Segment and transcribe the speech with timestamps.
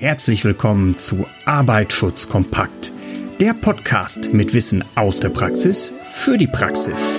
[0.00, 2.92] Herzlich willkommen zu Arbeitsschutz kompakt,
[3.40, 7.16] der Podcast mit Wissen aus der Praxis für die Praxis.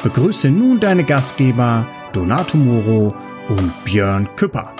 [0.00, 3.12] Begrüße nun deine Gastgeber Donato Moro
[3.48, 4.72] und Björn Küpper.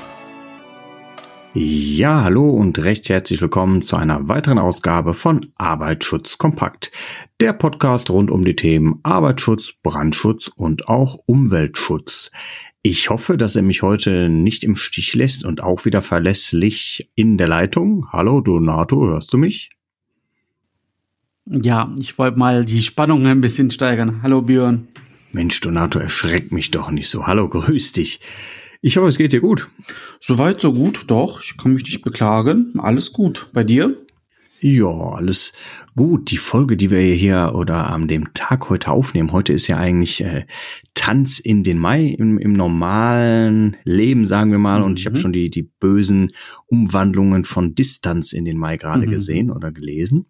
[1.53, 6.93] Ja, hallo und recht herzlich willkommen zu einer weiteren Ausgabe von Arbeitsschutz kompakt,
[7.41, 12.31] der Podcast rund um die Themen Arbeitsschutz, Brandschutz und auch Umweltschutz.
[12.83, 17.37] Ich hoffe, dass er mich heute nicht im Stich lässt und auch wieder verlässlich in
[17.37, 18.07] der Leitung.
[18.13, 19.71] Hallo Donato, hörst du mich?
[21.47, 24.23] Ja, ich wollte mal die Spannung ein bisschen steigern.
[24.23, 24.87] Hallo Björn.
[25.33, 27.27] Mensch, Donato, erschreck mich doch nicht so.
[27.27, 28.21] Hallo, grüß dich.
[28.83, 29.69] Ich hoffe, es geht dir gut.
[30.21, 31.43] Soweit, so gut, doch.
[31.43, 32.73] Ich kann mich nicht beklagen.
[32.79, 33.49] Alles gut.
[33.53, 33.95] Bei dir?
[34.61, 35.53] Ja, alles
[35.97, 36.31] gut.
[36.31, 40.23] Die Folge, die wir hier oder an dem Tag heute aufnehmen, heute ist ja eigentlich
[40.23, 40.47] äh,
[40.95, 44.83] Tanz in den Mai im, im normalen Leben, sagen wir mal.
[44.83, 45.21] Und ich habe mhm.
[45.21, 46.29] schon die, die bösen
[46.67, 49.11] Umwandlungen von Distanz in den Mai gerade mhm.
[49.11, 50.25] gesehen oder gelesen.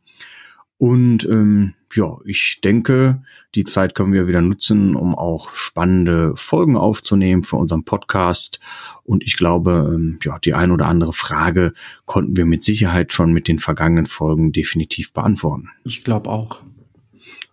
[0.81, 3.23] Und ähm, ja, ich denke,
[3.55, 8.61] die Zeit können wir wieder nutzen, um auch spannende Folgen aufzunehmen für unseren Podcast.
[9.03, 11.75] Und ich glaube, ähm, ja, die ein oder andere Frage
[12.06, 15.69] konnten wir mit Sicherheit schon mit den vergangenen Folgen definitiv beantworten.
[15.84, 16.62] Ich glaube auch.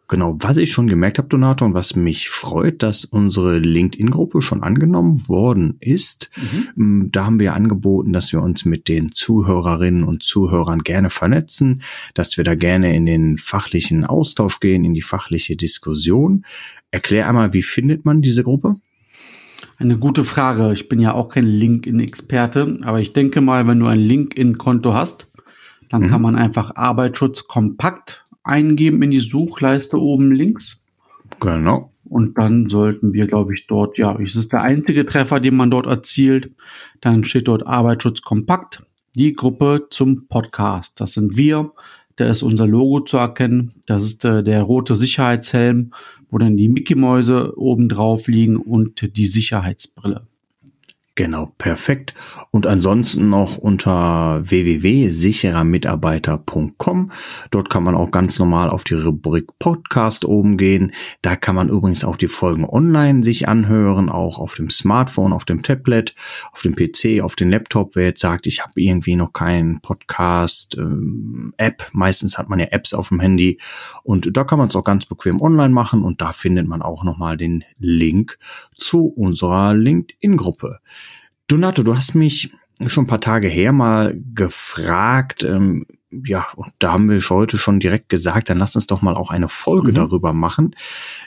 [0.09, 4.63] Genau, was ich schon gemerkt habe, Donato, und was mich freut, dass unsere LinkedIn-Gruppe schon
[4.63, 6.29] angenommen worden ist.
[6.75, 7.01] Mhm.
[7.01, 11.81] Mm, da haben wir angeboten, dass wir uns mit den Zuhörerinnen und Zuhörern gerne vernetzen,
[12.13, 16.45] dass wir da gerne in den fachlichen Austausch gehen, in die fachliche Diskussion.
[16.89, 18.77] Erklär einmal, wie findet man diese Gruppe?
[19.77, 20.71] Eine gute Frage.
[20.71, 25.27] Ich bin ja auch kein LinkedIn-Experte, aber ich denke mal, wenn du ein LinkedIn-Konto hast,
[25.89, 26.07] dann mhm.
[26.07, 30.83] kann man einfach Arbeitsschutz kompakt eingeben in die Suchleiste oben links.
[31.39, 31.91] Genau.
[32.05, 35.71] Und dann sollten wir, glaube ich, dort, ja, es ist der einzige Treffer, den man
[35.71, 36.55] dort erzielt.
[37.01, 38.81] Dann steht dort Arbeitsschutz kompakt,
[39.15, 41.01] die Gruppe zum Podcast.
[41.01, 41.71] Das sind wir.
[42.15, 43.73] Da ist unser Logo zu erkennen.
[43.85, 45.91] Das ist äh, der rote Sicherheitshelm,
[46.31, 50.25] wo dann die Mickey-Mäuse oben drauf liegen und die Sicherheitsbrille.
[51.17, 52.13] Genau, perfekt.
[52.51, 57.11] Und ansonsten noch unter www.sicherermitarbeiter.com.
[57.49, 60.93] Dort kann man auch ganz normal auf die Rubrik Podcast oben gehen.
[61.23, 65.43] Da kann man übrigens auch die Folgen online sich anhören, auch auf dem Smartphone, auf
[65.43, 66.13] dem Tablet,
[66.51, 67.95] auf dem PC, auf dem Laptop.
[67.95, 71.53] Wer jetzt sagt, ich habe irgendwie noch keinen Podcast-App, ähm,
[71.93, 73.59] meistens hat man ja Apps auf dem Handy
[74.03, 77.03] und da kann man es auch ganz bequem online machen und da findet man auch
[77.03, 78.37] nochmal den Link
[78.75, 80.77] zu unserer LinkedIn-Gruppe.
[81.47, 82.51] Donato, du hast mich
[82.85, 87.79] schon ein paar Tage her mal gefragt, ähm, ja, und da haben wir heute schon
[87.79, 89.95] direkt gesagt, dann lass uns doch mal auch eine Folge mhm.
[89.95, 90.75] darüber machen.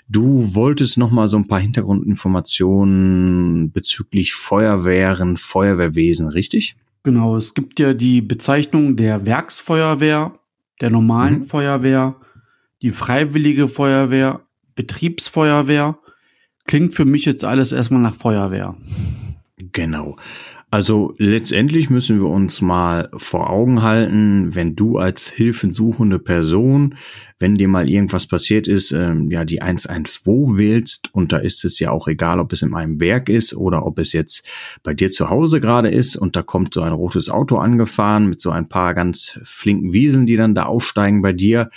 [0.09, 6.77] Du wolltest noch mal so ein paar Hintergrundinformationen bezüglich Feuerwehren, Feuerwehrwesen, richtig?
[7.03, 10.35] Genau, es gibt ja die Bezeichnung der Werksfeuerwehr,
[10.81, 11.47] der normalen mhm.
[11.47, 12.15] Feuerwehr,
[12.83, 14.43] die freiwillige Feuerwehr,
[14.75, 15.99] Betriebsfeuerwehr.
[16.67, 18.77] Klingt für mich jetzt alles erstmal nach Feuerwehr.
[19.73, 20.17] Genau.
[20.73, 26.95] Also letztendlich müssen wir uns mal vor Augen halten, wenn du als hilfensuchende Person,
[27.41, 31.81] wenn dir mal irgendwas passiert ist, ähm, ja die 112 wählst und da ist es
[31.81, 34.45] ja auch egal, ob es in einem Werk ist oder ob es jetzt
[34.85, 38.41] bei dir zu Hause gerade ist und da kommt so ein rotes Auto angefahren mit
[38.41, 41.71] so ein paar ganz flinken Wieseln, die dann da aufsteigen bei dir,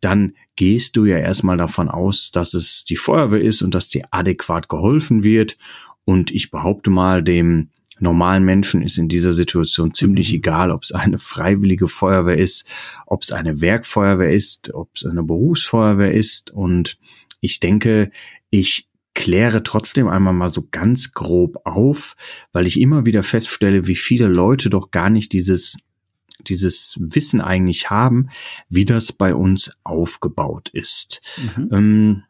[0.00, 4.04] dann gehst du ja erstmal davon aus, dass es die Feuerwehr ist und dass dir
[4.12, 5.58] adäquat geholfen wird
[6.06, 7.68] und ich behaupte mal, dem
[7.98, 10.36] normalen Menschen ist in dieser Situation ziemlich mhm.
[10.36, 12.64] egal, ob es eine freiwillige Feuerwehr ist,
[13.06, 16.50] ob es eine Werkfeuerwehr ist, ob es eine Berufsfeuerwehr ist.
[16.50, 16.96] Und
[17.40, 18.10] ich denke,
[18.50, 22.14] ich kläre trotzdem einmal mal so ganz grob auf,
[22.52, 25.78] weil ich immer wieder feststelle, wie viele Leute doch gar nicht dieses
[26.40, 28.28] dieses Wissen eigentlich haben,
[28.68, 31.20] wie das bei uns aufgebaut ist.
[31.56, 31.68] Mhm.
[31.72, 32.22] Ähm,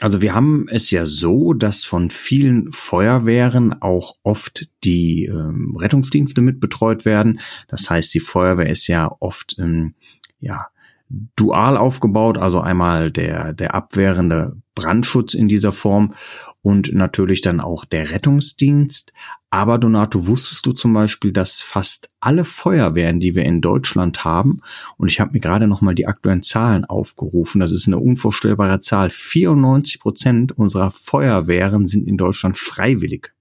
[0.00, 6.42] also wir haben es ja so, dass von vielen Feuerwehren auch oft die ähm, Rettungsdienste
[6.42, 7.40] mit betreut werden.
[7.68, 9.94] Das heißt, die Feuerwehr ist ja oft ähm,
[10.38, 10.66] ja
[11.08, 16.14] dual aufgebaut, also einmal der der abwehrende Brandschutz in dieser Form
[16.62, 19.12] und natürlich dann auch der Rettungsdienst.
[19.50, 24.60] Aber Donato, wusstest du zum Beispiel, dass fast alle Feuerwehren, die wir in Deutschland haben,
[24.98, 28.80] und ich habe mir gerade noch mal die aktuellen Zahlen aufgerufen, das ist eine unvorstellbare
[28.80, 33.32] Zahl, 94 Prozent unserer Feuerwehren sind in Deutschland freiwillig.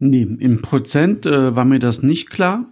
[0.00, 2.66] Nee, im Prozent äh, war mir das nicht klar.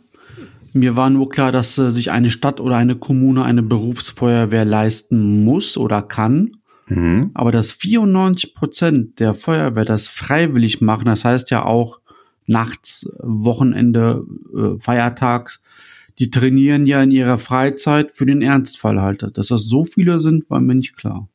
[0.77, 5.45] Mir war nur klar, dass äh, sich eine Stadt oder eine Kommune eine Berufsfeuerwehr leisten
[5.45, 6.59] muss oder kann.
[6.89, 7.31] Mhm.
[7.35, 12.01] Aber dass 94 Prozent der Feuerwehr das freiwillig machen, das heißt ja auch,
[12.47, 14.25] nachts, Wochenende,
[14.55, 15.63] äh, Feiertags,
[16.19, 19.27] die trainieren ja in ihrer Freizeit für den Ernstfall halt.
[19.35, 21.29] Dass das so viele sind, war mir nicht klar.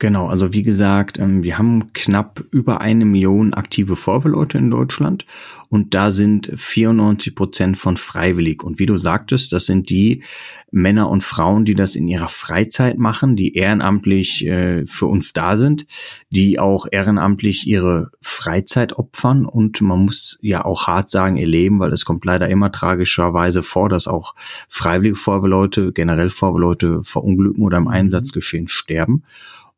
[0.00, 5.26] Genau, also wie gesagt, ähm, wir haben knapp über eine Million aktive Feuerwehrleute in Deutschland
[5.68, 8.62] und da sind 94 Prozent von freiwillig.
[8.62, 10.22] Und wie du sagtest, das sind die
[10.70, 15.54] Männer und Frauen, die das in ihrer Freizeit machen, die ehrenamtlich äh, für uns da
[15.54, 15.86] sind,
[16.30, 21.78] die auch ehrenamtlich ihre Freizeit opfern und man muss ja auch hart sagen, ihr Leben,
[21.78, 24.34] weil es kommt leider immer tragischerweise vor, dass auch
[24.70, 27.90] freiwillige Feuerwehrleute, generell Feuerwehrleute verunglücken oder im mhm.
[27.90, 29.24] Einsatzgeschehen sterben.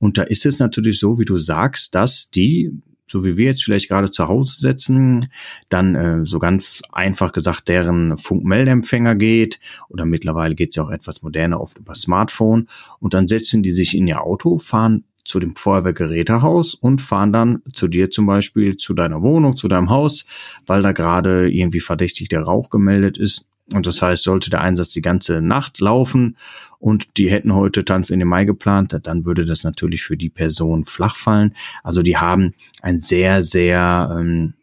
[0.02, 2.72] Und da ist es natürlich so, wie du sagst, dass die
[3.06, 5.28] so wie wir jetzt vielleicht gerade zu Hause sitzen,
[5.68, 9.60] dann äh, so ganz einfach gesagt deren Funkmeldempfänger geht.
[9.90, 12.68] Oder mittlerweile geht es ja auch etwas moderner oft über Smartphone.
[13.00, 17.62] Und dann setzen die sich in ihr Auto, fahren zu dem Feuerwehrgerätehaus und fahren dann
[17.74, 20.24] zu dir zum Beispiel zu deiner Wohnung, zu deinem Haus,
[20.66, 24.88] weil da gerade irgendwie verdächtig der Rauch gemeldet ist und das heißt, sollte der Einsatz
[24.88, 26.36] die ganze Nacht laufen
[26.78, 30.30] und die hätten heute Tanz in den Mai geplant, dann würde das natürlich für die
[30.30, 31.54] Person flach fallen.
[31.82, 34.54] Also die haben ein sehr, sehr, ähm,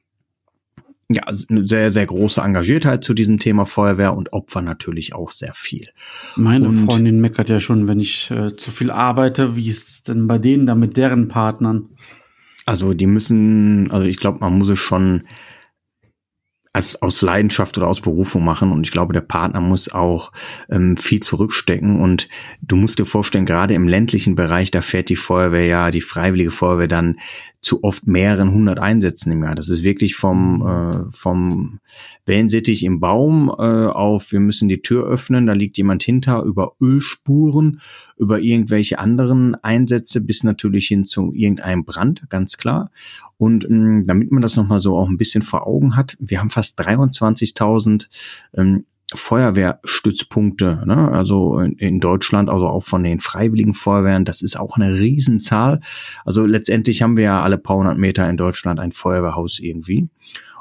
[1.10, 5.54] ja, eine sehr, sehr große Engagiertheit zu diesem Thema Feuerwehr und opfern natürlich auch sehr
[5.56, 5.88] viel.
[6.36, 9.56] Meine und Freundin meckert ja schon, wenn ich äh, zu viel arbeite.
[9.56, 11.90] Wie ist es denn bei denen da mit deren Partnern?
[12.66, 15.24] Also die müssen, also ich glaube, man muss es schon
[16.80, 18.72] als aus Leidenschaft oder aus Berufung machen.
[18.72, 20.32] Und ich glaube, der Partner muss auch
[20.70, 22.00] ähm, viel zurückstecken.
[22.00, 22.30] Und
[22.62, 26.52] du musst dir vorstellen, gerade im ländlichen Bereich, da fährt die Feuerwehr ja, die freiwillige
[26.52, 27.18] Feuerwehr dann
[27.62, 29.56] zu oft mehreren hundert Einsätzen im Jahr.
[29.56, 31.80] Das ist wirklich vom, äh, vom
[32.26, 36.74] Wellensittich im Baum äh, auf, wir müssen die Tür öffnen, da liegt jemand hinter, über
[36.82, 37.82] Ölspuren,
[38.18, 42.92] über irgendwelche anderen Einsätze bis natürlich hin zu irgendeinem Brand, ganz klar.
[43.38, 46.50] Und ähm, damit man das nochmal so auch ein bisschen vor Augen hat, wir haben
[46.50, 48.08] fast 23.000
[48.56, 51.10] ähm, Feuerwehrstützpunkte, ne?
[51.12, 55.80] also in, in, Deutschland, also auch von den freiwilligen Feuerwehren, das ist auch eine Riesenzahl.
[56.26, 60.10] Also letztendlich haben wir ja alle paar hundert Meter in Deutschland ein Feuerwehrhaus irgendwie.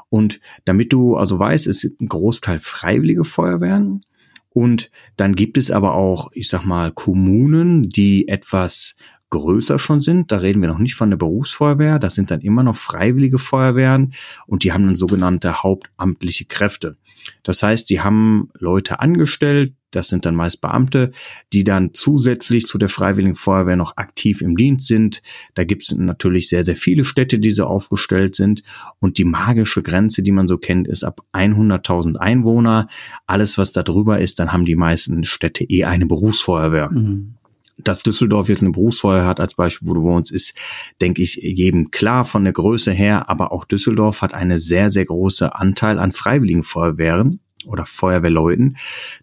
[0.09, 4.03] Und damit du also weißt, es sind ein Großteil freiwillige Feuerwehren.
[4.49, 8.95] Und dann gibt es aber auch, ich sag mal, Kommunen, die etwas
[9.29, 10.31] größer schon sind.
[10.31, 11.99] Da reden wir noch nicht von der Berufsfeuerwehr.
[11.99, 14.13] Das sind dann immer noch freiwillige Feuerwehren
[14.47, 16.97] und die haben dann sogenannte hauptamtliche Kräfte.
[17.43, 21.11] Das heißt, die haben Leute angestellt, das sind dann meist Beamte,
[21.51, 25.23] die dann zusätzlich zu der Freiwilligen Feuerwehr noch aktiv im Dienst sind.
[25.55, 28.61] Da gibt es natürlich sehr, sehr viele Städte, die so aufgestellt sind.
[28.99, 32.87] Und die magische Grenze, die man so kennt, ist ab 100.000 Einwohner.
[33.25, 36.91] Alles, was da drüber ist, dann haben die meisten Städte eh eine Berufsfeuerwehr.
[36.91, 37.38] Mhm
[37.83, 40.53] dass Düsseldorf jetzt eine Berufsfeuer hat als Beispiel, wo du wohnst, ist,
[41.01, 43.29] denke ich, jedem klar von der Größe her.
[43.29, 48.77] Aber auch Düsseldorf hat eine sehr, sehr große Anteil an freiwilligen Feuerwehren oder Feuerwehrleuten.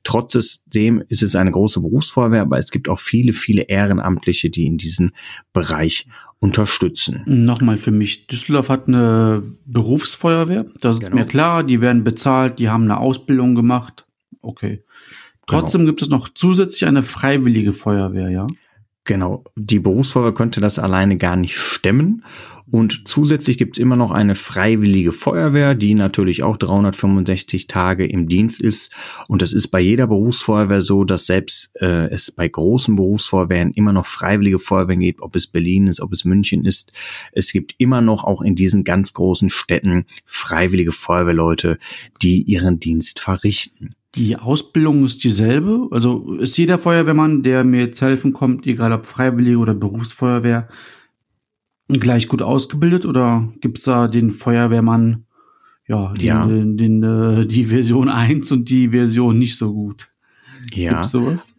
[0.05, 4.77] Trotzdem ist es eine große Berufsfeuerwehr, aber es gibt auch viele, viele Ehrenamtliche, die in
[4.77, 5.13] diesem
[5.53, 6.07] Bereich
[6.39, 7.23] unterstützen.
[7.25, 11.17] Nochmal für mich, Düsseldorf hat eine Berufsfeuerwehr, das ist genau.
[11.17, 14.07] mir klar, die werden bezahlt, die haben eine Ausbildung gemacht.
[14.43, 14.85] Okay.
[15.47, 15.61] Genau.
[15.61, 15.91] Trotzdem genau.
[15.91, 18.47] gibt es noch zusätzlich eine freiwillige Feuerwehr, ja?
[19.05, 22.25] Genau, die Berufsfeuerwehr könnte das alleine gar nicht stemmen.
[22.69, 28.29] Und zusätzlich gibt es immer noch eine freiwillige Feuerwehr, die natürlich auch 365 Tage im
[28.29, 28.93] Dienst ist.
[29.29, 33.93] Und das ist bei jeder Berufsfeuerwehr so, dass selbst äh, es bei großen Berufsfeuerwehren immer
[33.93, 36.91] noch freiwillige Feuerwehren gibt, ob es Berlin ist, ob es München ist.
[37.31, 41.79] Es gibt immer noch auch in diesen ganz großen Städten freiwillige Feuerwehrleute,
[42.21, 43.95] die ihren Dienst verrichten.
[44.17, 45.89] Die Ausbildung ist dieselbe.
[45.91, 50.69] Also ist jeder Feuerwehrmann, der mir jetzt helfen kommt, egal ob Freiwillige oder Berufsfeuerwehr,
[51.89, 55.27] gleich gut ausgebildet oder gibt es da den Feuerwehrmann,
[55.87, 56.47] ja, den, ja.
[56.47, 60.09] Den, den, den, äh, die Version 1 und die Version nicht so gut?
[60.73, 60.95] Ja.
[60.95, 61.56] Gibt's sowas?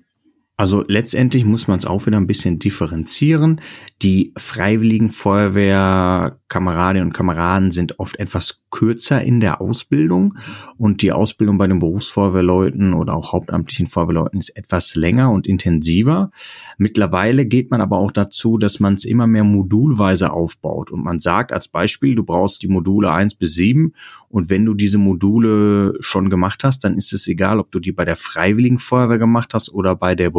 [0.59, 3.61] Also letztendlich muss man es auch wieder ein bisschen differenzieren.
[4.01, 10.35] Die freiwilligen Feuerwehrkameradinnen und Kameraden sind oft etwas kürzer in der Ausbildung
[10.77, 16.31] und die Ausbildung bei den Berufsfeuerwehrleuten oder auch hauptamtlichen Feuerwehrleuten ist etwas länger und intensiver.
[16.79, 21.19] Mittlerweile geht man aber auch dazu, dass man es immer mehr modulweise aufbaut und man
[21.19, 23.93] sagt als Beispiel, du brauchst die Module eins bis sieben
[24.27, 27.91] und wenn du diese Module schon gemacht hast, dann ist es egal, ob du die
[27.91, 30.31] bei der freiwilligen Feuerwehr gemacht hast oder bei der.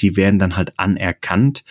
[0.00, 1.64] Die werden dann halt anerkannt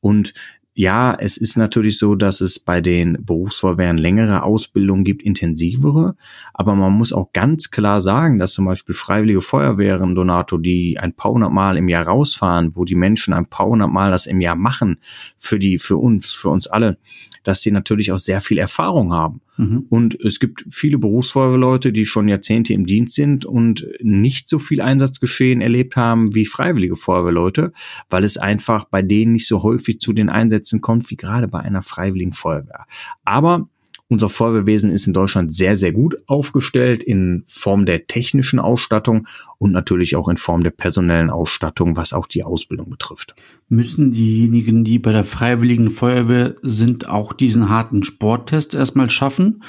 [0.00, 0.32] und
[0.80, 6.14] ja, es ist natürlich so, dass es bei den Berufsfeuerwehren längere Ausbildungen gibt, intensivere.
[6.54, 11.12] Aber man muss auch ganz klar sagen, dass zum Beispiel freiwillige Feuerwehren, Donato, die ein
[11.12, 14.40] paar hundert Mal im Jahr rausfahren, wo die Menschen ein paar hundert Mal das im
[14.40, 14.96] Jahr machen,
[15.36, 16.96] für die, für uns, für uns alle,
[17.42, 19.40] dass sie natürlich auch sehr viel Erfahrung haben.
[19.56, 19.86] Mhm.
[19.88, 24.80] Und es gibt viele Berufsfeuerwehrleute, die schon Jahrzehnte im Dienst sind und nicht so viel
[24.80, 27.72] Einsatzgeschehen erlebt haben wie freiwillige Feuerwehrleute,
[28.08, 31.60] weil es einfach bei denen nicht so häufig zu den Einsätzen kommt wie gerade bei
[31.60, 32.86] einer freiwilligen Feuerwehr.
[33.24, 33.68] Aber
[34.10, 39.26] unser Feuerwehrwesen ist in Deutschland sehr, sehr gut aufgestellt in Form der technischen Ausstattung
[39.58, 43.34] und natürlich auch in Form der personellen Ausstattung, was auch die Ausbildung betrifft.
[43.68, 49.62] Müssen diejenigen, die bei der Freiwilligen Feuerwehr sind, auch diesen harten Sporttest erstmal schaffen?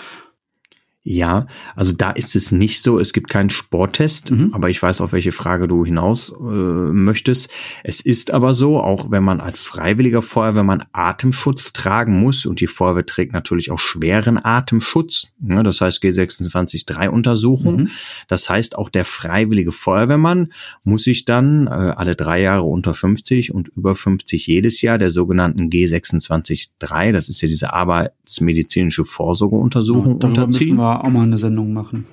[1.04, 3.00] Ja, also da ist es nicht so.
[3.00, 4.54] Es gibt keinen Sporttest, Mhm.
[4.54, 7.50] aber ich weiß, auf welche Frage du hinaus äh, möchtest.
[7.84, 12.68] Es ist aber so, auch wenn man als freiwilliger Feuerwehrmann Atemschutz tragen muss und die
[12.68, 17.76] Feuerwehr trägt natürlich auch schweren Atemschutz, ne, das heißt G26-3 Untersuchung.
[17.78, 17.90] Mhm.
[18.28, 20.50] Das heißt, auch der freiwillige Feuerwehrmann
[20.84, 25.10] muss sich dann äh, alle drei Jahre unter 50 und über 50 jedes Jahr der
[25.10, 30.78] sogenannten G26-3, das ist ja diese arbeitsmedizinische Vorsorgeuntersuchung müssen unterziehen.
[31.00, 32.06] Auch mal eine Sendung machen.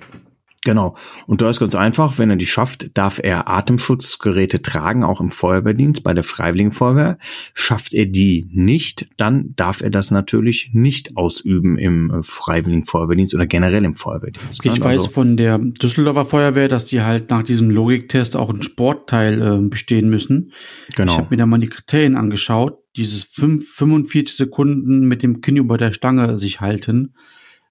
[0.65, 0.97] Genau.
[1.27, 5.31] Und da ist ganz einfach, wenn er die schafft, darf er Atemschutzgeräte tragen, auch im
[5.31, 7.17] Feuerwehrdienst, bei der Freiwilligen Feuerwehr.
[7.55, 13.35] Schafft er die nicht, dann darf er das natürlich nicht ausüben im äh, Freiwilligen Feuerwehrdienst
[13.35, 14.65] oder generell im Feuerwehrdienst.
[14.65, 14.81] Ich ne?
[14.85, 19.41] weiß Also- von der Düsseldorfer Feuerwehr, dass die halt nach diesem Logiktest auch einen Sportteil
[19.41, 20.53] äh, bestehen müssen.
[20.89, 21.19] Ich Genau.
[21.19, 22.79] habe mir da mal die Kriterien angeschaut.
[22.97, 27.15] Dieses fünf, 45 Sekunden mit dem Kinn über der Stange sich halten.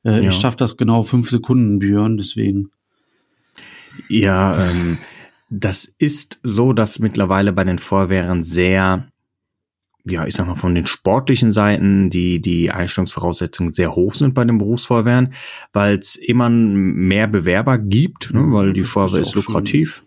[0.08, 0.30] Äh, Ja.
[0.30, 2.72] Ich schaffe das genau fünf Sekunden, Björn, deswegen.
[4.10, 4.98] Ja, ähm,
[5.50, 9.08] das ist so, dass mittlerweile bei den Feuerwehren sehr,
[10.06, 14.46] ja, ich sag mal, von den sportlichen Seiten die, die Einstellungsvoraussetzungen sehr hoch sind bei
[14.46, 15.34] den Berufsfeuerwehren,
[15.74, 20.02] weil es immer mehr Bewerber gibt, ne, weil die ist Feuerwehr auch ist lukrativ.
[20.02, 20.07] Ne,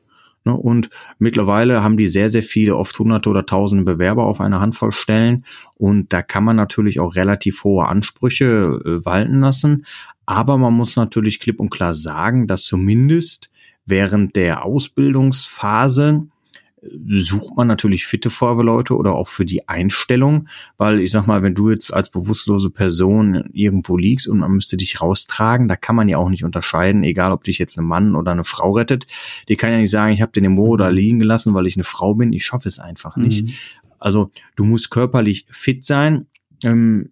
[0.54, 4.92] und mittlerweile haben die sehr, sehr viele, oft hunderte oder tausende Bewerber auf eine Handvoll
[4.92, 5.44] Stellen.
[5.74, 9.86] Und da kann man natürlich auch relativ hohe Ansprüche äh, walten lassen.
[10.26, 13.50] Aber man muss natürlich klipp und klar sagen, dass zumindest
[13.86, 16.26] während der Ausbildungsphase
[16.82, 21.54] sucht man natürlich fitte Feuerwehrleute oder auch für die Einstellung, weil ich sag mal, wenn
[21.54, 26.08] du jetzt als bewusstlose Person irgendwo liegst und man müsste dich raustragen, da kann man
[26.08, 29.06] ja auch nicht unterscheiden, egal ob dich jetzt ein Mann oder eine Frau rettet.
[29.48, 31.76] Die kann ja nicht sagen, ich habe den im Moor da liegen gelassen, weil ich
[31.76, 32.32] eine Frau bin.
[32.32, 33.46] Ich schaffe es einfach nicht.
[33.46, 33.52] Mhm.
[33.98, 36.26] Also du musst körperlich fit sein.
[36.62, 37.10] Ähm,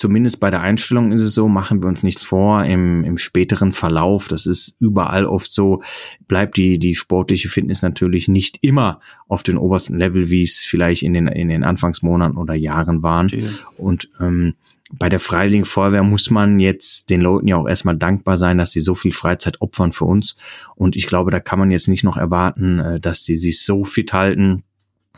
[0.00, 3.72] zumindest bei der Einstellung ist es so, machen wir uns nichts vor, im, im späteren
[3.72, 5.82] Verlauf, das ist überall oft so,
[6.26, 11.02] bleibt die, die sportliche Fitness natürlich nicht immer auf den obersten Level, wie es vielleicht
[11.02, 13.28] in den, in den Anfangsmonaten oder Jahren waren.
[13.28, 13.52] Verstehe.
[13.76, 14.54] Und ähm,
[14.90, 18.72] bei der Freiwilligen Feuerwehr muss man jetzt den Leuten ja auch erstmal dankbar sein, dass
[18.72, 20.34] sie so viel Freizeit opfern für uns.
[20.76, 23.84] Und ich glaube, da kann man jetzt nicht noch erwarten, äh, dass sie sich so
[23.84, 24.62] fit halten,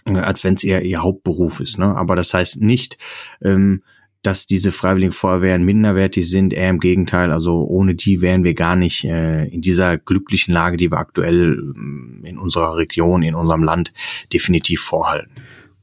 [0.06, 1.78] äh, als wenn es eher ihr Hauptberuf ist.
[1.78, 1.96] Ne?
[1.96, 2.98] Aber das heißt nicht,
[3.42, 3.82] ähm,
[4.22, 6.52] dass diese Freiwilligen Feuerwehren minderwertig sind.
[6.52, 7.32] Eher im Gegenteil.
[7.32, 11.58] Also ohne die wären wir gar nicht äh, in dieser glücklichen Lage, die wir aktuell
[11.58, 13.92] ähm, in unserer Region, in unserem Land
[14.32, 15.30] definitiv vorhalten.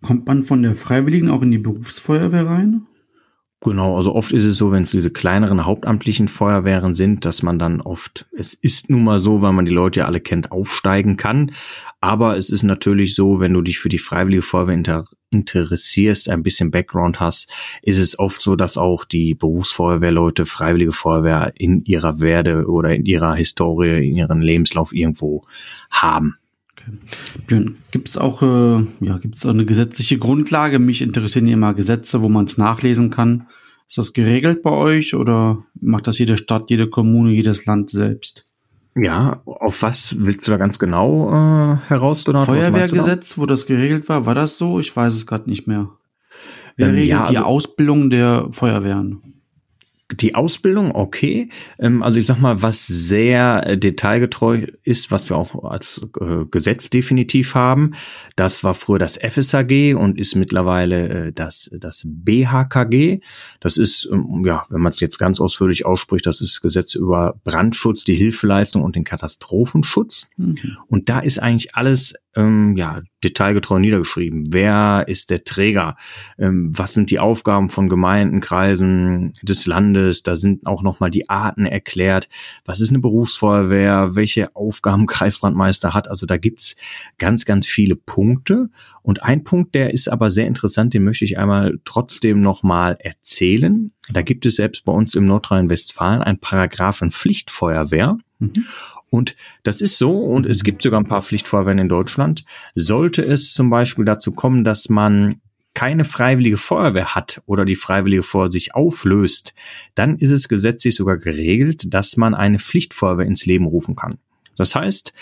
[0.01, 2.87] Kommt man von der Freiwilligen auch in die Berufsfeuerwehr rein?
[3.61, 7.59] Genau, also oft ist es so, wenn es diese kleineren hauptamtlichen Feuerwehren sind, dass man
[7.59, 11.17] dann oft, es ist nun mal so, weil man die Leute ja alle kennt, aufsteigen
[11.17, 11.51] kann.
[11.99, 16.41] Aber es ist natürlich so, wenn du dich für die Freiwillige Feuerwehr inter interessierst, ein
[16.41, 17.51] bisschen Background hast,
[17.81, 23.05] ist es oft so, dass auch die Berufsfeuerwehrleute Freiwillige Feuerwehr in ihrer Werde oder in
[23.05, 25.41] ihrer Historie, in ihren Lebenslauf irgendwo
[25.91, 26.37] haben.
[27.47, 30.79] Björn, gibt es auch, äh, ja, gibt's auch eine gesetzliche Grundlage?
[30.79, 33.47] Mich interessieren ja immer Gesetze, wo man es nachlesen kann.
[33.87, 38.45] Ist das geregelt bei euch oder macht das jede Stadt, jede Kommune, jedes Land selbst?
[38.95, 42.23] Ja, auf was willst du da ganz genau äh, heraus?
[42.23, 42.47] Donat?
[42.47, 42.77] Was meinst du da?
[42.79, 44.79] Feuerwehrgesetz, wo das geregelt war, war das so?
[44.79, 45.89] Ich weiß es gerade nicht mehr.
[46.75, 49.38] Wer Ähm, regelt ja, die also- Ausbildung der Feuerwehren?
[50.11, 51.49] Die Ausbildung, okay.
[51.77, 56.45] Ähm, also ich sag mal, was sehr äh, detailgetreu ist, was wir auch als äh,
[56.49, 57.93] Gesetz definitiv haben,
[58.35, 63.19] das war früher das FSAG und ist mittlerweile äh, das, das BHKG.
[63.59, 67.39] Das ist, ähm, ja, wenn man es jetzt ganz ausführlich ausspricht, das ist Gesetz über
[67.43, 70.27] Brandschutz, die Hilfeleistung und den Katastrophenschutz.
[70.37, 70.57] Mhm.
[70.87, 74.45] Und da ist eigentlich alles ähm, ja, detailgetreu niedergeschrieben.
[74.51, 75.97] Wer ist der Träger?
[76.37, 80.23] Ähm, was sind die Aufgaben von Gemeinden, Kreisen des Landes?
[80.23, 82.29] Da sind auch nochmal die Arten erklärt.
[82.65, 84.15] Was ist eine Berufsfeuerwehr?
[84.15, 86.07] Welche Aufgaben Kreisbrandmeister hat?
[86.07, 86.75] Also da gibt's
[87.17, 88.69] ganz, ganz viele Punkte.
[89.01, 93.91] Und ein Punkt, der ist aber sehr interessant, den möchte ich einmal trotzdem nochmal erzählen.
[94.11, 98.17] Da gibt es selbst bei uns im Nordrhein-Westfalen einen Paragraphen Pflichtfeuerwehr.
[98.39, 98.65] Mhm.
[99.09, 102.45] Und das ist so, und es gibt sogar ein paar Pflichtfeuerwehren in Deutschland.
[102.75, 105.41] Sollte es zum Beispiel dazu kommen, dass man
[105.73, 109.53] keine freiwillige Feuerwehr hat oder die freiwillige Feuerwehr sich auflöst,
[109.95, 114.17] dann ist es gesetzlich sogar geregelt, dass man eine Pflichtfeuerwehr ins Leben rufen kann.
[114.57, 115.13] Das heißt,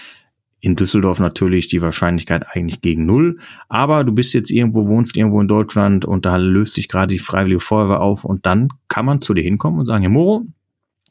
[0.60, 3.38] in Düsseldorf natürlich die Wahrscheinlichkeit eigentlich gegen null.
[3.70, 7.20] Aber du bist jetzt irgendwo, wohnst irgendwo in Deutschland und da löst sich gerade die
[7.20, 10.46] Freiwillige Feuerwehr auf und dann kann man zu dir hinkommen und sagen, Herr Moro,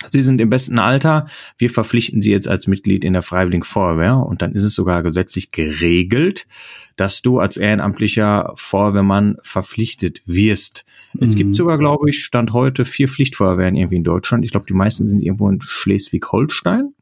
[0.07, 1.27] Sie sind im besten Alter,
[1.57, 5.03] wir verpflichten Sie jetzt als Mitglied in der Freiwilligen Feuerwehr und dann ist es sogar
[5.03, 6.47] gesetzlich geregelt,
[6.97, 10.85] dass du als ehrenamtlicher Feuerwehrmann verpflichtet wirst.
[11.15, 11.23] Mhm.
[11.23, 11.55] Es gibt mhm.
[11.55, 14.45] sogar, glaube ich, Stand heute vier Pflichtfeuerwehren irgendwie in Deutschland.
[14.45, 16.93] Ich glaube, die meisten sind irgendwo in Schleswig-Holstein.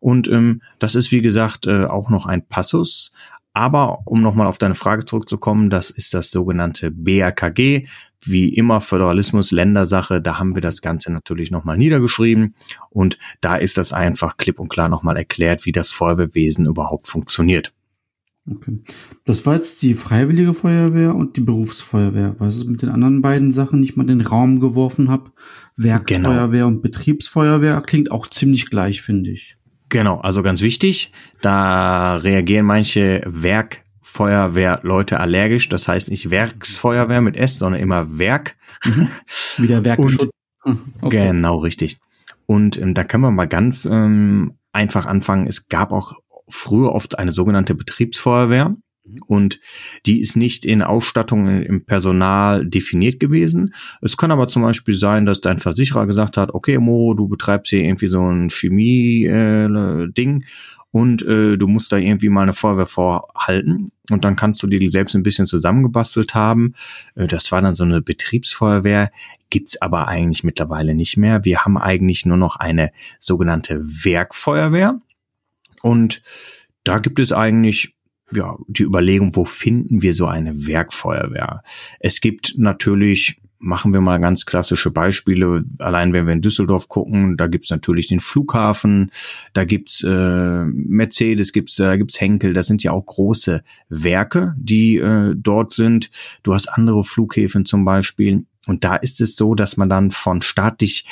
[0.00, 3.12] Und ähm, das ist, wie gesagt, äh, auch noch ein Passus.
[3.52, 7.86] Aber um nochmal auf deine Frage zurückzukommen, das ist das sogenannte BAKG.
[8.24, 12.54] Wie immer Föderalismus, Ländersache, da haben wir das Ganze natürlich nochmal niedergeschrieben.
[12.90, 17.72] Und da ist das einfach klipp und klar nochmal erklärt, wie das Feuerwehrwesen überhaupt funktioniert.
[18.50, 18.80] Okay.
[19.24, 22.34] Das war jetzt die Freiwillige Feuerwehr und die Berufsfeuerwehr.
[22.38, 25.30] Was ist mit den anderen beiden Sachen, die ich mal in den Raum geworfen habe?
[25.76, 26.68] Werksfeuerwehr genau.
[26.68, 29.56] und Betriebsfeuerwehr klingt auch ziemlich gleich, finde ich.
[29.88, 31.12] Genau, also ganz wichtig,
[31.42, 33.22] da reagieren manche
[34.02, 35.68] Werkfeuerwehrleute allergisch.
[35.68, 38.56] Das heißt nicht Werksfeuerwehr mit S, sondern immer Werk.
[38.84, 39.08] Mhm.
[39.58, 40.28] Wieder Werkschutz.
[40.64, 41.28] Hm, okay.
[41.28, 41.98] Genau, richtig.
[42.46, 45.46] Und ähm, da können wir mal ganz ähm, einfach anfangen.
[45.46, 46.14] Es gab auch
[46.48, 48.76] früher oft eine sogenannte Betriebsfeuerwehr.
[49.26, 49.58] Und
[50.06, 53.74] die ist nicht in Ausstattung im Personal definiert gewesen.
[54.00, 57.70] Es kann aber zum Beispiel sein, dass dein Versicherer gesagt hat, okay, Mo, du betreibst
[57.70, 60.44] hier irgendwie so ein Chemie-Ding äh,
[60.92, 63.92] und äh, du musst da irgendwie mal eine Feuerwehr vorhalten.
[64.10, 66.74] Und dann kannst du dir die selbst ein bisschen zusammengebastelt haben.
[67.14, 69.10] Äh, das war dann so eine Betriebsfeuerwehr,
[69.48, 71.46] gibt's aber eigentlich mittlerweile nicht mehr.
[71.46, 74.98] Wir haben eigentlich nur noch eine sogenannte Werkfeuerwehr.
[75.80, 76.22] Und
[76.84, 77.94] da gibt es eigentlich
[78.30, 81.62] ja, die Überlegung, wo finden wir so eine Werkfeuerwehr?
[82.00, 85.64] Es gibt natürlich machen wir mal ganz klassische Beispiele.
[85.78, 89.10] Allein wenn wir in Düsseldorf gucken, da gibt's natürlich den Flughafen,
[89.52, 94.96] da gibt's äh, Mercedes, gibt's, da gibt's Henkel, das sind ja auch große Werke, die
[94.96, 96.10] äh, dort sind.
[96.42, 98.44] Du hast andere Flughäfen zum Beispiel.
[98.66, 101.06] Und da ist es so, dass man dann von staatlich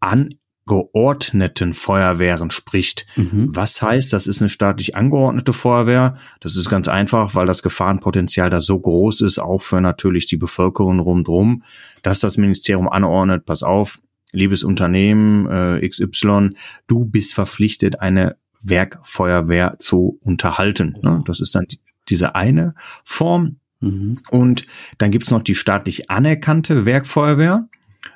[0.00, 0.34] an
[0.70, 3.04] geordneten Feuerwehren spricht.
[3.16, 3.48] Mhm.
[3.52, 6.16] Was heißt, das ist eine staatlich angeordnete Feuerwehr?
[6.38, 10.36] Das ist ganz einfach, weil das Gefahrenpotenzial da so groß ist, auch für natürlich die
[10.36, 11.64] Bevölkerung rundherum,
[12.02, 13.98] dass das Ministerium anordnet, pass auf,
[14.30, 16.50] liebes Unternehmen äh, XY,
[16.86, 20.96] du bist verpflichtet, eine Werkfeuerwehr zu unterhalten.
[21.02, 21.24] Ne?
[21.26, 23.56] Das ist dann die, diese eine Form.
[23.80, 24.18] Mhm.
[24.30, 24.66] Und
[24.98, 27.66] dann gibt's noch die staatlich anerkannte Werkfeuerwehr.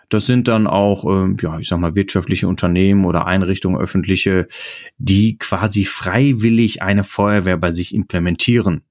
[0.08, 4.48] Das sind dann auch, ähm, ja, ich sag mal, wirtschaftliche Unternehmen oder Einrichtungen, öffentliche,
[4.98, 8.82] die quasi freiwillig eine Feuerwehr bei sich implementieren.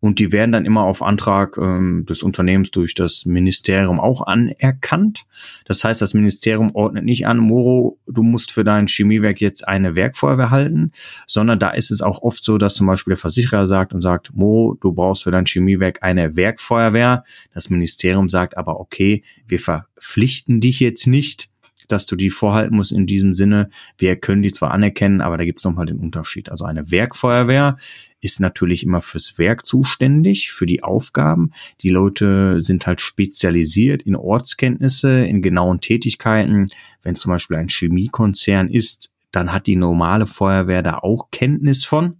[0.00, 5.24] Und die werden dann immer auf Antrag ähm, des Unternehmens durch das Ministerium auch anerkannt.
[5.66, 9.96] Das heißt, das Ministerium ordnet nicht an, Moro, du musst für dein Chemiewerk jetzt eine
[9.96, 10.92] Werkfeuerwehr halten,
[11.26, 14.34] sondern da ist es auch oft so, dass zum Beispiel der Versicherer sagt und sagt,
[14.34, 17.24] Moro, du brauchst für dein Chemiewerk eine Werkfeuerwehr.
[17.52, 21.49] Das Ministerium sagt aber, okay, wir verpflichten dich jetzt nicht
[21.92, 23.70] dass du die vorhalten musst in diesem Sinne.
[23.98, 26.50] Wir können die zwar anerkennen, aber da gibt es nochmal den Unterschied.
[26.50, 27.76] Also eine Werkfeuerwehr
[28.20, 31.52] ist natürlich immer fürs Werk zuständig, für die Aufgaben.
[31.80, 36.66] Die Leute sind halt spezialisiert in Ortskenntnisse, in genauen Tätigkeiten.
[37.02, 42.16] Wenn zum Beispiel ein Chemiekonzern ist, dann hat die normale Feuerwehr da auch Kenntnis von.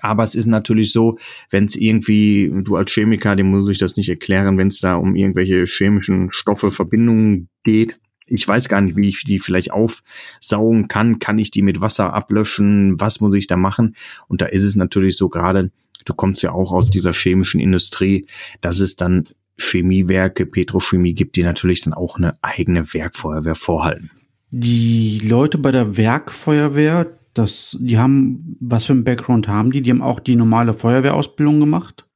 [0.00, 1.18] Aber es ist natürlich so,
[1.50, 4.94] wenn es irgendwie, du als Chemiker, dem muss ich das nicht erklären, wenn es da
[4.94, 10.88] um irgendwelche chemischen Stoffe, Verbindungen geht, ich weiß gar nicht, wie ich die vielleicht aufsaugen
[10.88, 11.18] kann.
[11.18, 13.00] Kann ich die mit Wasser ablöschen?
[13.00, 13.94] Was muss ich da machen?
[14.28, 15.70] Und da ist es natürlich so gerade,
[16.04, 18.26] du kommst ja auch aus dieser chemischen Industrie,
[18.60, 19.24] dass es dann
[19.58, 24.10] Chemiewerke, Petrochemie gibt, die natürlich dann auch eine eigene Werkfeuerwehr vorhalten.
[24.50, 29.82] Die Leute bei der Werkfeuerwehr, das, die haben, was für ein Background haben die?
[29.82, 32.06] Die haben auch die normale Feuerwehrausbildung gemacht?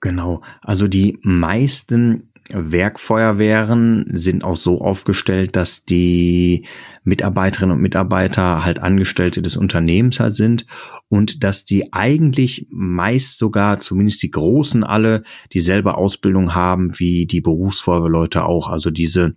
[0.00, 0.42] Genau.
[0.62, 6.66] Also die meisten Werkfeuerwehren sind auch so aufgestellt, dass die
[7.04, 10.66] Mitarbeiterinnen und Mitarbeiter halt Angestellte des Unternehmens halt sind
[11.08, 17.40] und dass die eigentlich meist sogar, zumindest die Großen alle, dieselbe Ausbildung haben wie die
[17.40, 18.68] Berufsfeuerwehrleute auch.
[18.68, 19.34] Also diese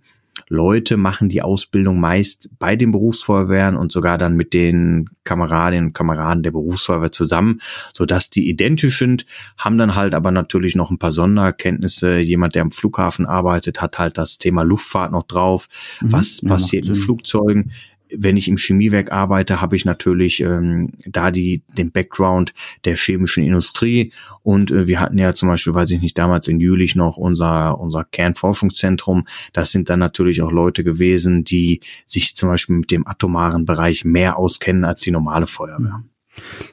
[0.48, 5.92] Leute machen die Ausbildung meist bei den Berufsfeuerwehren und sogar dann mit den Kameradinnen und
[5.92, 7.60] Kameraden der Berufsfeuerwehr zusammen,
[7.92, 9.26] so dass die identisch sind,
[9.56, 12.18] haben dann halt aber natürlich noch ein paar Sonderkenntnisse.
[12.18, 15.68] Jemand, der am Flughafen arbeitet, hat halt das Thema Luftfahrt noch drauf.
[16.00, 17.72] Mhm, was passiert in Flugzeugen?
[18.16, 22.52] Wenn ich im Chemiewerk arbeite, habe ich natürlich ähm, da die den Background
[22.84, 26.60] der chemischen Industrie und äh, wir hatten ja zum Beispiel, weiß ich nicht, damals in
[26.60, 29.26] Jülich noch unser unser Kernforschungszentrum.
[29.52, 34.04] Das sind dann natürlich auch Leute gewesen, die sich zum Beispiel mit dem atomaren Bereich
[34.04, 36.04] mehr auskennen als die normale Feuerwehr.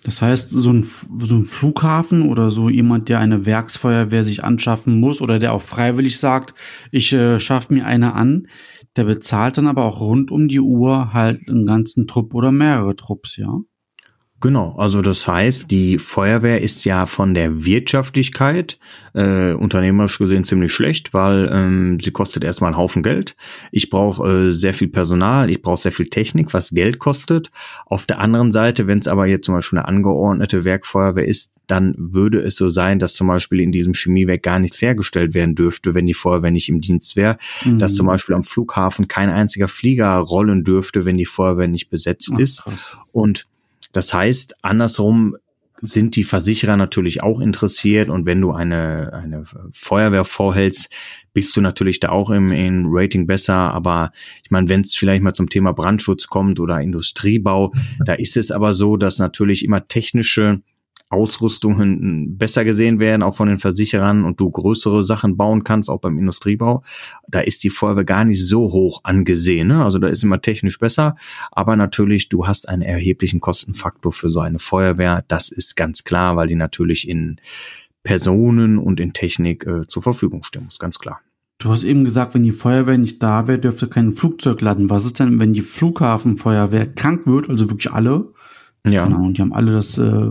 [0.04, 5.00] Das heißt, so ein, so ein Flughafen oder so jemand, der eine Werksfeuerwehr sich anschaffen
[5.00, 6.54] muss oder der auch freiwillig sagt,
[6.92, 8.48] ich äh, schaffe mir eine an,
[8.98, 12.96] der bezahlt dann aber auch rund um die Uhr halt einen ganzen Trupp oder mehrere
[12.96, 13.60] Trupps, ja?
[14.40, 18.78] Genau, also das heißt, die Feuerwehr ist ja von der Wirtschaftlichkeit
[19.16, 23.36] äh, unternehmerisch gesehen ziemlich schlecht, weil ähm, sie kostet erstmal einen Haufen Geld.
[23.72, 27.50] Ich brauche äh, sehr viel Personal, ich brauche sehr viel Technik, was Geld kostet.
[27.88, 31.96] Auf der anderen Seite, wenn es aber jetzt zum Beispiel eine angeordnete Werkfeuerwehr ist, dann
[31.98, 35.96] würde es so sein, dass zum Beispiel in diesem Chemiewerk gar nichts hergestellt werden dürfte,
[35.96, 37.38] wenn die Feuerwehr nicht im Dienst wäre.
[37.66, 37.80] Mhm.
[37.80, 42.34] Dass zum Beispiel am Flughafen kein einziger Flieger rollen dürfte, wenn die Feuerwehr nicht besetzt
[42.36, 42.64] Ach, ist.
[43.12, 43.48] Und
[43.98, 45.38] das heißt, andersrum
[45.82, 50.94] sind die Versicherer natürlich auch interessiert und wenn du eine, eine Feuerwehr vorhältst,
[51.34, 53.56] bist du natürlich da auch im, im Rating besser.
[53.56, 54.12] Aber
[54.44, 57.74] ich meine, wenn es vielleicht mal zum Thema Brandschutz kommt oder Industriebau,
[58.06, 60.62] da ist es aber so, dass natürlich immer technische
[61.10, 66.02] Ausrüstungen besser gesehen werden, auch von den Versicherern und du größere Sachen bauen kannst, auch
[66.02, 66.84] beim Industriebau,
[67.28, 69.70] da ist die Feuerwehr gar nicht so hoch angesehen.
[69.70, 69.84] Ne?
[69.84, 71.16] Also da ist immer technisch besser,
[71.52, 75.24] aber natürlich, du hast einen erheblichen Kostenfaktor für so eine Feuerwehr.
[75.28, 77.40] Das ist ganz klar, weil die natürlich in
[78.04, 81.22] Personen und in Technik äh, zur Verfügung stehen muss, ganz klar.
[81.60, 84.90] Du hast eben gesagt, wenn die Feuerwehr nicht da wäre, dürfte kein Flugzeug landen.
[84.90, 88.34] Was ist denn, wenn die Flughafenfeuerwehr krank wird, also wirklich alle?
[88.86, 89.06] Ja.
[89.06, 90.30] Genau, und die haben alle das äh,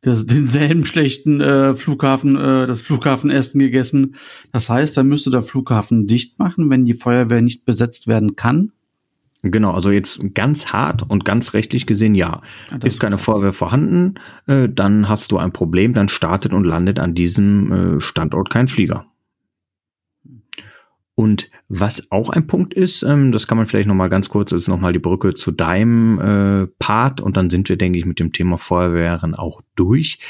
[0.00, 4.14] das, denselben schlechten äh, Flughafen, äh, das Flughafenessen gegessen.
[4.52, 8.72] Das heißt, da müsste der Flughafen dicht machen, wenn die Feuerwehr nicht besetzt werden kann.
[9.42, 12.42] Genau, also jetzt ganz hart und ganz rechtlich gesehen, ja.
[12.70, 14.14] ja ist keine Feuerwehr vorhanden,
[14.46, 18.66] äh, dann hast du ein Problem, dann startet und landet an diesem äh, Standort kein
[18.66, 19.06] Flieger.
[21.18, 24.52] Und was auch ein Punkt ist, ähm, das kann man vielleicht noch mal ganz kurz,
[24.52, 28.06] ist noch mal die Brücke zu deinem äh, Part und dann sind wir, denke ich,
[28.06, 30.20] mit dem Thema Feuerwehren auch durch.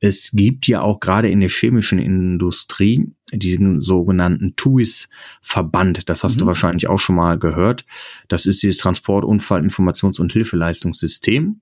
[0.00, 6.08] Es gibt ja auch gerade in der chemischen Industrie diesen sogenannten TUIS-Verband.
[6.08, 6.40] Das hast mhm.
[6.40, 7.86] du wahrscheinlich auch schon mal gehört.
[8.26, 11.60] Das ist dieses Transport-, Unfall-, Informations- und Hilfeleistungssystem.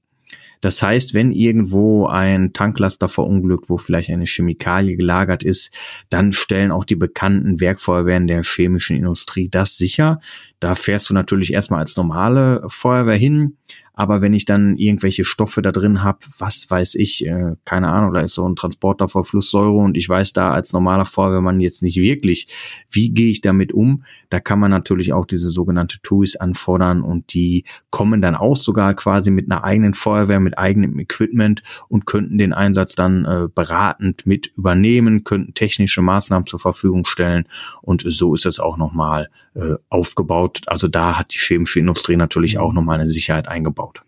[0.61, 5.73] Das heißt, wenn irgendwo ein Tanklaster verunglückt, wo vielleicht eine Chemikalie gelagert ist,
[6.11, 10.20] dann stellen auch die bekannten Werkfeuerwehren der chemischen Industrie das sicher.
[10.61, 13.57] Da fährst du natürlich erstmal als normale Feuerwehr hin,
[14.01, 18.15] aber wenn ich dann irgendwelche Stoffe da drin habe, was weiß ich, äh, keine Ahnung,
[18.15, 21.83] da ist so ein Transporter vor Flusssäure und ich weiß da als normaler Feuerwehrmann jetzt
[21.83, 22.49] nicht wirklich,
[22.91, 27.35] wie gehe ich damit um, da kann man natürlich auch diese sogenannte TUIs anfordern und
[27.35, 32.39] die kommen dann auch sogar quasi mit einer eigenen Feuerwehr, mit eigenem Equipment und könnten
[32.39, 37.45] den Einsatz dann äh, beratend mit übernehmen, könnten technische Maßnahmen zur Verfügung stellen
[37.83, 40.63] und so ist es auch nochmal äh, aufgebaut.
[40.67, 44.03] Also da hat die chemische Industrie natürlich auch nochmal eine Sicherheit eingebaut.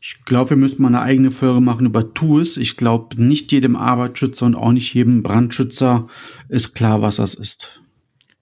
[0.00, 2.58] Ich glaube, wir müssen mal eine eigene Folge machen über Tools.
[2.58, 6.06] Ich glaube, nicht jedem Arbeitsschützer und auch nicht jedem Brandschützer
[6.48, 7.80] ist klar, was das ist.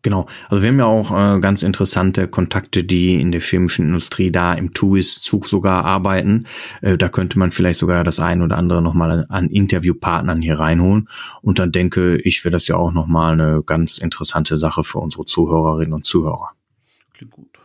[0.05, 4.33] Genau, also wir haben ja auch äh, ganz interessante Kontakte, die in der chemischen Industrie
[4.33, 6.47] da im TUIS-Zug sogar arbeiten.
[6.81, 11.09] Äh, da könnte man vielleicht sogar das ein oder andere nochmal an Interviewpartnern hier reinholen.
[11.41, 15.25] Und dann denke ich, wäre das ja auch nochmal eine ganz interessante Sache für unsere
[15.25, 16.51] Zuhörerinnen und Zuhörer.
[17.15, 17.59] Klingt gut.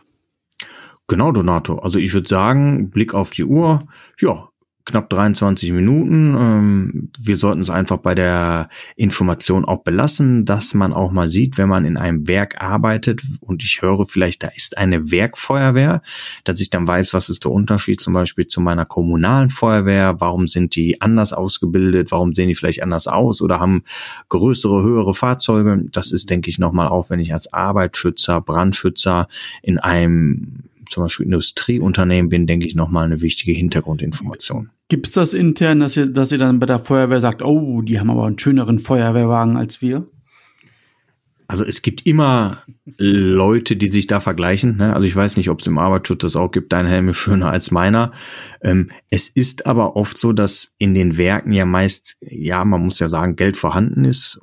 [1.08, 1.78] Genau, Donato.
[1.80, 3.88] Also ich würde sagen, Blick auf die Uhr,
[4.20, 4.48] ja,
[4.88, 6.34] knapp 23 Minuten.
[6.34, 11.58] Ähm, wir sollten es einfach bei der Information auch belassen, dass man auch mal sieht,
[11.58, 16.02] wenn man in einem Werk arbeitet und ich höre vielleicht, da ist eine Werkfeuerwehr,
[16.44, 20.48] dass ich dann weiß, was ist der Unterschied zum Beispiel zu meiner kommunalen Feuerwehr, warum
[20.48, 23.84] sind die anders ausgebildet, warum sehen die vielleicht anders aus oder haben
[24.30, 25.84] größere, höhere Fahrzeuge.
[25.92, 29.28] Das ist, denke ich, nochmal ich als Arbeitsschützer, Brandschützer
[29.62, 34.70] in einem zum Beispiel Industrieunternehmen bin, denke ich, nochmal eine wichtige Hintergrundinformation.
[34.88, 38.00] Gibt es das intern, dass ihr, dass ihr dann bei der Feuerwehr sagt, oh, die
[38.00, 40.06] haben aber einen schöneren Feuerwehrwagen als wir?
[41.50, 42.58] Also es gibt immer
[42.98, 44.76] Leute, die sich da vergleichen.
[44.76, 44.94] Ne?
[44.94, 47.50] Also ich weiß nicht, ob es im Arbeitsschutz das auch gibt, dein Helm ist schöner
[47.50, 48.12] als meiner.
[48.60, 52.98] Ähm, es ist aber oft so, dass in den Werken ja meist, ja, man muss
[52.98, 54.38] ja sagen, Geld vorhanden ist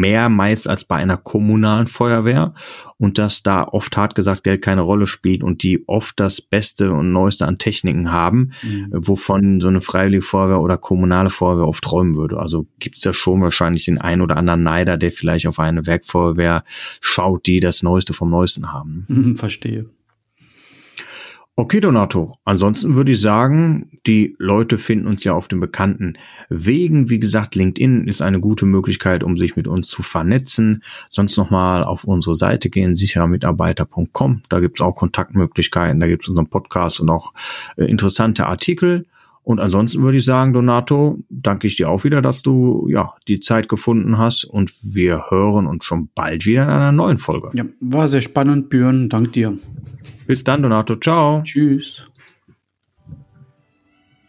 [0.00, 2.54] mehr meist als bei einer kommunalen Feuerwehr
[2.98, 6.92] und dass da oft hart gesagt Geld keine Rolle spielt und die oft das Beste
[6.92, 8.88] und Neueste an Techniken haben, mhm.
[8.92, 12.38] wovon so eine Freiwillige Feuerwehr oder kommunale Feuerwehr oft träumen würde.
[12.38, 15.86] Also gibt es da schon wahrscheinlich den einen oder anderen Neider, der vielleicht auf eine
[15.86, 16.64] Werkfeuerwehr
[17.00, 19.04] schaut, die das Neueste vom Neuesten haben.
[19.08, 19.86] Mhm, verstehe.
[21.54, 22.34] Okay, Donato.
[22.44, 26.14] Ansonsten würde ich sagen, die Leute finden uns ja auf den bekannten
[26.48, 27.10] Wegen.
[27.10, 30.82] Wie gesagt, LinkedIn ist eine gute Möglichkeit, um sich mit uns zu vernetzen.
[31.10, 34.42] Sonst nochmal auf unsere Seite gehen, sicherermitarbeiter.com.
[34.48, 37.34] Da gibt's auch Kontaktmöglichkeiten, da gibt's unseren Podcast und auch
[37.76, 39.04] äh, interessante Artikel.
[39.42, 43.40] Und ansonsten würde ich sagen, Donato, danke ich dir auch wieder, dass du ja die
[43.40, 47.50] Zeit gefunden hast und wir hören uns schon bald wieder in einer neuen Folge.
[47.52, 49.10] Ja, war sehr spannend, Björn.
[49.10, 49.58] Dank dir.
[50.32, 50.96] Bis dann, Donato.
[50.96, 51.42] Ciao.
[51.42, 52.06] Tschüss.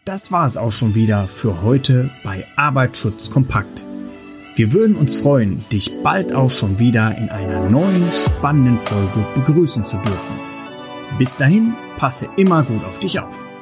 [0.04, 3.86] Das war es auch schon wieder für heute bei Arbeitsschutz kompakt.
[4.54, 9.82] Wir würden uns freuen, dich bald auch schon wieder in einer neuen spannenden Folge begrüßen
[9.82, 10.38] zu dürfen.
[11.16, 13.53] Bis dahin, passe immer gut auf dich auf.